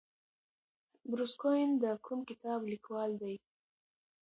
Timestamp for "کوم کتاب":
2.05-2.59